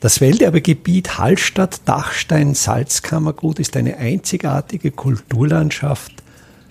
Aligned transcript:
Das 0.00 0.20
Welterbegebiet 0.20 1.18
Hallstatt-Dachstein-Salzkammergut 1.18 3.58
ist 3.58 3.76
eine 3.76 3.96
einzigartige 3.96 4.92
Kulturlandschaft 4.92 6.12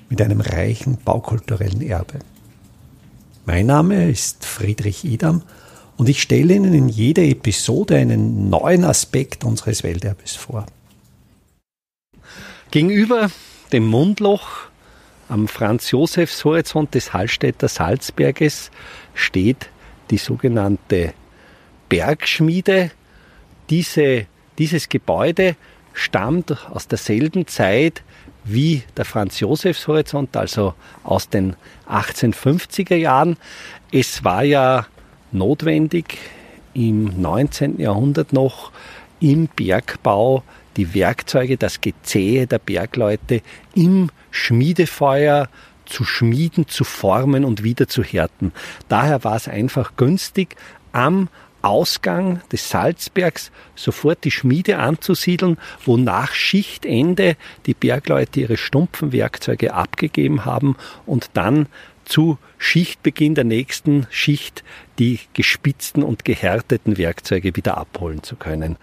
mit 0.07 0.21
einem 0.21 0.39
reichen 0.39 0.97
baukulturellen 1.03 1.81
Erbe. 1.81 2.19
Mein 3.45 3.65
Name 3.65 4.09
ist 4.09 4.45
Friedrich 4.45 5.03
Idam 5.03 5.41
und 5.97 6.07
ich 6.07 6.21
stelle 6.21 6.53
Ihnen 6.53 6.73
in 6.73 6.87
jeder 6.87 7.23
Episode 7.23 7.97
einen 7.97 8.49
neuen 8.49 8.85
Aspekt 8.85 9.43
unseres 9.43 9.83
Welterbes 9.83 10.37
vor. 10.37 10.65
Gegenüber 12.71 13.29
dem 13.73 13.87
Mundloch 13.87 14.47
am 15.27 15.49
Franz-Josefs-Horizont 15.49 16.95
des 16.95 17.11
Hallstätter 17.11 17.67
Salzberges 17.67 18.71
steht 19.13 19.69
die 20.11 20.17
sogenannte 20.17 21.13
Bergschmiede, 21.89 22.91
diese, 23.69 24.25
dieses 24.57 24.89
Gebäude 24.89 25.55
stammt 25.93 26.55
aus 26.69 26.87
derselben 26.87 27.47
Zeit 27.47 28.03
wie 28.43 28.83
der 28.95 29.05
Franz-Josefs-Horizont, 29.05 30.37
also 30.37 30.73
aus 31.03 31.29
den 31.29 31.55
1850er 31.89 32.95
Jahren. 32.95 33.37
Es 33.91 34.23
war 34.23 34.43
ja 34.43 34.87
notwendig, 35.31 36.17
im 36.73 37.19
19. 37.19 37.79
Jahrhundert 37.79 38.33
noch 38.33 38.71
im 39.19 39.47
Bergbau 39.47 40.43
die 40.77 40.93
Werkzeuge, 40.93 41.57
das 41.57 41.81
Gezähe 41.81 42.45
der 42.45 42.59
Bergleute 42.59 43.41
im 43.73 44.11
Schmiedefeuer 44.29 45.49
zu 45.85 46.03
schmieden, 46.03 46.67
zu 46.67 46.83
formen 46.83 47.45
und 47.45 47.63
wieder 47.63 47.87
zu 47.87 48.03
härten. 48.03 48.51
Daher 48.89 49.23
war 49.23 49.35
es 49.35 49.47
einfach 49.47 49.93
günstig, 49.97 50.55
am 50.91 51.29
Ausgang 51.61 52.41
des 52.51 52.69
Salzbergs 52.69 53.51
sofort 53.75 54.23
die 54.23 54.31
Schmiede 54.31 54.77
anzusiedeln, 54.77 55.57
wo 55.83 55.97
nach 55.97 56.33
Schichtende 56.33 57.35
die 57.65 57.73
Bergleute 57.73 58.41
ihre 58.41 58.57
stumpfen 58.57 59.11
Werkzeuge 59.11 59.73
abgegeben 59.73 60.45
haben 60.45 60.75
und 61.05 61.29
dann 61.33 61.67
zu 62.05 62.37
Schichtbeginn 62.57 63.35
der 63.35 63.43
nächsten 63.43 64.07
Schicht 64.09 64.63
die 64.97 65.19
gespitzten 65.33 66.03
und 66.03 66.25
gehärteten 66.25 66.97
Werkzeuge 66.97 67.55
wieder 67.55 67.77
abholen 67.77 68.23
zu 68.23 68.35
können. 68.35 68.77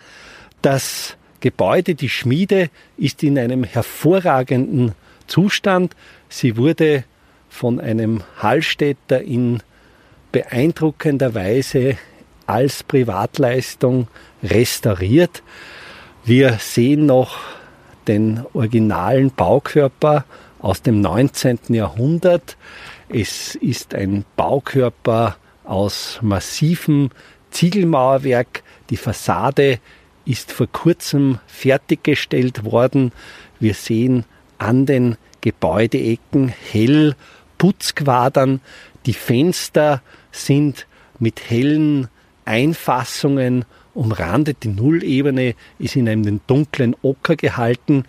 Das 0.62 1.16
Gebäude, 1.40 1.94
die 1.94 2.08
Schmiede, 2.08 2.70
ist 2.96 3.22
in 3.22 3.38
einem 3.38 3.64
hervorragenden 3.64 4.92
Zustand. 5.26 5.94
Sie 6.28 6.56
wurde 6.56 7.04
von 7.48 7.80
einem 7.80 8.22
Hallstätter 8.38 9.22
in 9.22 9.62
beeindruckender 10.32 11.34
Weise 11.34 11.96
als 12.46 12.82
Privatleistung 12.82 14.08
restauriert. 14.42 15.42
Wir 16.24 16.58
sehen 16.58 17.06
noch 17.06 17.38
den 18.06 18.44
originalen 18.52 19.30
Baukörper 19.30 20.24
aus 20.60 20.82
dem 20.82 21.00
19. 21.00 21.58
Jahrhundert. 21.68 22.56
Es 23.08 23.54
ist 23.54 23.94
ein 23.94 24.24
Baukörper 24.36 25.36
aus 25.64 26.18
massivem 26.22 27.10
Ziegelmauerwerk. 27.50 28.62
Die 28.90 28.96
Fassade 28.96 29.78
ist 30.24 30.52
vor 30.52 30.66
kurzem 30.66 31.38
fertiggestellt 31.46 32.64
worden. 32.64 33.12
Wir 33.60 33.74
sehen 33.74 34.24
an 34.58 34.86
den 34.86 35.16
Gebäudeecken 35.40 36.48
hell 36.48 37.14
Putzquadern. 37.58 38.60
Die 39.06 39.12
Fenster 39.12 40.02
sind 40.32 40.86
mit 41.18 41.50
hellen 41.50 42.08
Einfassungen 42.44 43.64
umrandet. 43.94 44.58
Die 44.62 44.68
Nullebene 44.68 45.54
ist 45.78 45.96
in 45.96 46.08
einem 46.08 46.40
dunklen 46.46 46.96
Ocker 47.02 47.36
gehalten. 47.36 48.04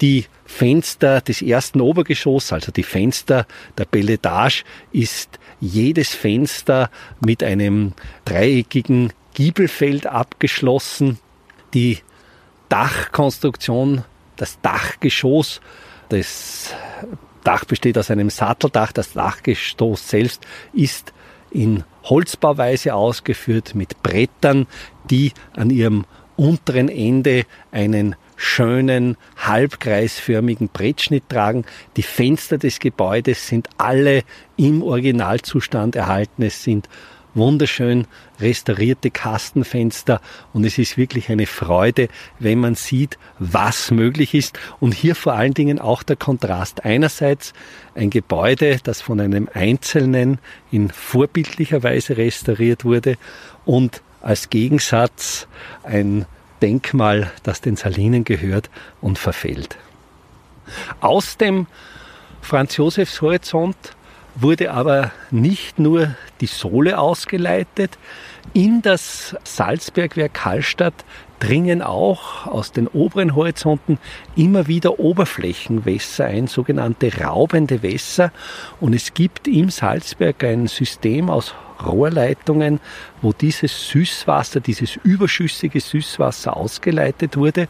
Die 0.00 0.26
Fenster 0.44 1.20
des 1.20 1.42
ersten 1.42 1.80
Obergeschosses, 1.80 2.52
also 2.52 2.72
die 2.72 2.82
Fenster 2.82 3.46
der 3.76 3.84
Belletage, 3.84 4.64
ist 4.92 5.38
jedes 5.60 6.14
Fenster 6.14 6.90
mit 7.20 7.42
einem 7.42 7.92
dreieckigen 8.24 9.12
Giebelfeld 9.34 10.06
abgeschlossen. 10.06 11.18
Die 11.74 11.98
Dachkonstruktion, 12.68 14.04
das 14.36 14.60
Dachgeschoss, 14.62 15.60
das 16.08 16.74
Dach 17.44 17.64
besteht 17.64 17.98
aus 17.98 18.10
einem 18.10 18.30
Satteldach, 18.30 18.92
das 18.92 19.12
Dachgeschoss 19.12 20.08
selbst 20.08 20.46
ist 20.72 21.12
in 21.50 21.84
Holzbauweise 22.04 22.94
ausgeführt 22.94 23.74
mit 23.74 24.02
Brettern, 24.02 24.66
die 25.10 25.32
an 25.54 25.70
ihrem 25.70 26.04
unteren 26.36 26.88
Ende 26.88 27.44
einen 27.72 28.14
schönen 28.36 29.16
halbkreisförmigen 29.36 30.68
Brettschnitt 30.68 31.28
tragen. 31.28 31.64
Die 31.96 32.02
Fenster 32.02 32.56
des 32.56 32.78
Gebäudes 32.78 33.48
sind 33.48 33.68
alle 33.78 34.22
im 34.56 34.82
Originalzustand 34.82 35.96
erhalten. 35.96 36.42
Es 36.42 36.62
sind 36.62 36.88
wunderschön 37.38 38.06
restaurierte 38.40 39.10
Kastenfenster 39.10 40.20
und 40.52 40.64
es 40.64 40.78
ist 40.78 40.96
wirklich 40.96 41.30
eine 41.30 41.46
Freude, 41.46 42.08
wenn 42.38 42.58
man 42.58 42.74
sieht, 42.74 43.18
was 43.38 43.90
möglich 43.90 44.34
ist 44.34 44.58
und 44.80 44.92
hier 44.92 45.14
vor 45.14 45.34
allen 45.34 45.54
Dingen 45.54 45.78
auch 45.78 46.02
der 46.02 46.16
Kontrast. 46.16 46.84
Einerseits 46.84 47.52
ein 47.94 48.10
Gebäude, 48.10 48.78
das 48.82 49.00
von 49.00 49.20
einem 49.20 49.48
Einzelnen 49.52 50.38
in 50.70 50.90
vorbildlicher 50.90 51.82
Weise 51.82 52.16
restauriert 52.16 52.84
wurde 52.84 53.16
und 53.64 54.02
als 54.20 54.50
Gegensatz 54.50 55.46
ein 55.84 56.26
Denkmal, 56.60 57.30
das 57.44 57.60
den 57.60 57.76
Salinen 57.76 58.24
gehört 58.24 58.68
und 59.00 59.18
verfällt. 59.18 59.78
Aus 61.00 61.36
dem 61.36 61.66
Franz 62.40 62.76
Josefs 62.76 63.20
Horizont 63.22 63.76
wurde 64.40 64.72
aber 64.72 65.12
nicht 65.30 65.78
nur 65.78 66.14
die 66.40 66.46
Sohle 66.46 66.98
ausgeleitet. 66.98 67.98
In 68.54 68.82
das 68.82 69.36
Salzbergwerk 69.44 70.44
Hallstatt 70.44 70.94
dringen 71.40 71.82
auch 71.82 72.46
aus 72.46 72.72
den 72.72 72.88
oberen 72.88 73.34
Horizonten 73.34 73.98
immer 74.36 74.66
wieder 74.66 74.98
Oberflächenwässer 74.98 76.24
ein, 76.26 76.46
sogenannte 76.46 77.12
raubende 77.20 77.82
Wässer. 77.82 78.32
Und 78.80 78.94
es 78.94 79.14
gibt 79.14 79.46
im 79.48 79.70
Salzberg 79.70 80.42
ein 80.44 80.66
System 80.66 81.30
aus 81.30 81.54
Rohrleitungen, 81.84 82.80
wo 83.22 83.32
dieses 83.32 83.88
Süßwasser, 83.88 84.60
dieses 84.60 84.96
überschüssige 84.96 85.80
Süßwasser 85.80 86.56
ausgeleitet 86.56 87.36
wurde. 87.36 87.68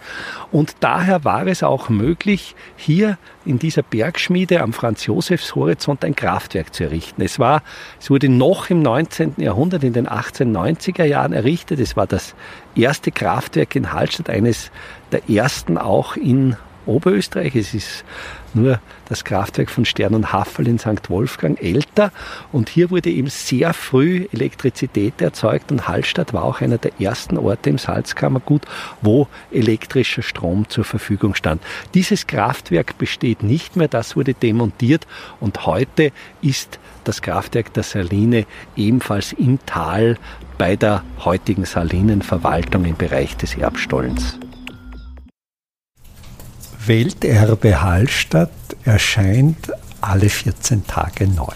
Und 0.52 0.76
daher 0.80 1.24
war 1.24 1.46
es 1.46 1.62
auch 1.62 1.88
möglich, 1.88 2.54
hier 2.76 3.18
in 3.44 3.58
dieser 3.58 3.82
Bergschmiede 3.82 4.60
am 4.60 4.72
Franz-Josefs-Horizont 4.72 6.04
ein 6.04 6.14
Kraftwerk 6.14 6.74
zu 6.74 6.84
errichten. 6.84 7.22
Es 7.22 7.38
war, 7.38 7.62
es 8.00 8.10
wurde 8.10 8.28
noch 8.28 8.70
im 8.70 8.82
19. 8.82 9.34
Jahrhundert, 9.38 9.84
in 9.84 9.92
den 9.92 10.08
1890er 10.08 11.04
Jahren 11.04 11.32
errichtet. 11.32 11.80
Es 11.80 11.96
war 11.96 12.06
das 12.06 12.34
erste 12.74 13.10
Kraftwerk 13.10 13.74
in 13.74 13.92
Hallstatt, 13.92 14.30
eines 14.30 14.70
der 15.12 15.28
ersten 15.30 15.78
auch 15.78 16.16
in 16.16 16.56
Oberösterreich. 16.88 17.54
Es 17.54 17.74
ist 17.74 18.04
nur 18.54 18.80
das 19.08 19.24
Kraftwerk 19.24 19.70
von 19.70 19.84
Stern 19.84 20.14
und 20.14 20.32
Haffel 20.32 20.66
in 20.66 20.78
St. 20.78 21.08
Wolfgang 21.08 21.60
älter. 21.62 22.12
Und 22.50 22.68
hier 22.68 22.90
wurde 22.90 23.10
eben 23.10 23.28
sehr 23.28 23.74
früh 23.74 24.26
Elektrizität 24.32 25.20
erzeugt 25.20 25.70
und 25.70 25.86
Hallstatt 25.86 26.32
war 26.32 26.44
auch 26.44 26.60
einer 26.60 26.78
der 26.78 27.00
ersten 27.00 27.36
Orte 27.36 27.70
im 27.70 27.78
Salzkammergut, 27.78 28.62
wo 29.02 29.28
elektrischer 29.50 30.22
Strom 30.22 30.68
zur 30.68 30.84
Verfügung 30.84 31.34
stand. 31.34 31.62
Dieses 31.94 32.26
Kraftwerk 32.26 32.98
besteht 32.98 33.42
nicht 33.42 33.76
mehr, 33.76 33.88
das 33.88 34.16
wurde 34.16 34.34
demontiert 34.34 35.06
und 35.40 35.66
heute 35.66 36.12
ist 36.42 36.78
das 37.04 37.22
Kraftwerk 37.22 37.72
der 37.74 37.82
Saline 37.82 38.46
ebenfalls 38.76 39.32
im 39.32 39.58
Tal 39.66 40.18
bei 40.58 40.76
der 40.76 41.04
heutigen 41.24 41.64
Salinenverwaltung 41.64 42.84
im 42.84 42.96
Bereich 42.96 43.36
des 43.36 43.56
Erbstollens. 43.56 44.38
Welterbe 46.88 47.82
Hallstatt 47.82 48.50
erscheint 48.84 49.70
alle 50.00 50.30
14 50.30 50.86
Tage 50.86 51.28
neu. 51.28 51.52